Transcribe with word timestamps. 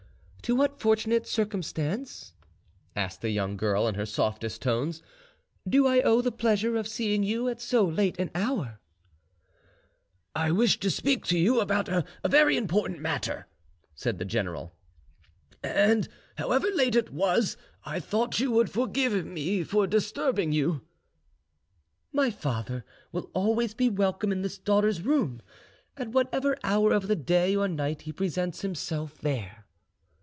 "To 0.45 0.55
what 0.55 0.81
fortunate 0.81 1.25
circumstance," 1.27 2.33
asked 2.93 3.21
the 3.21 3.29
young 3.29 3.55
girl 3.55 3.87
in 3.87 3.95
her 3.95 4.05
softest 4.07 4.61
tones, 4.61 5.01
"do 5.69 5.87
I 5.87 6.01
owe 6.01 6.19
the 6.21 6.31
pleasure 6.31 6.75
of 6.75 6.89
seeing 6.89 7.23
you 7.23 7.47
at 7.47 7.61
so 7.61 7.85
late 7.85 8.19
an 8.19 8.29
hour?" 8.35 8.81
"I 10.35 10.51
wished 10.51 10.81
to 10.81 10.91
speak 10.91 11.23
to 11.27 11.39
you 11.39 11.61
about 11.61 11.87
a 11.87 12.03
very 12.27 12.57
important 12.57 12.99
matter," 12.99 13.47
said 13.95 14.17
the 14.19 14.25
general, 14.25 14.73
"and 15.63 16.09
however 16.35 16.67
late 16.73 16.97
it 16.97 17.11
was, 17.13 17.55
I 17.85 18.01
thought 18.01 18.41
you 18.41 18.51
would 18.51 18.69
forgive 18.69 19.25
me 19.25 19.63
for 19.63 19.87
disturbing 19.87 20.51
you." 20.51 20.81
"My 22.11 22.29
father 22.29 22.83
will 23.13 23.31
always 23.33 23.73
be 23.73 23.87
welcome 23.89 24.33
in 24.33 24.43
his 24.43 24.57
daughter's 24.57 25.01
room, 25.03 25.41
at 25.95 26.09
whatever 26.09 26.57
hour 26.61 26.91
of 26.91 27.07
the 27.07 27.15
day 27.15 27.55
or 27.55 27.69
night 27.69 28.01
he 28.01 28.11
presents 28.11 28.59
himself 28.63 29.17
there." 29.19 29.57